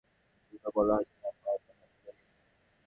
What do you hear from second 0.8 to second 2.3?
Hurricane আপনা-আপনি নিভে গেছে।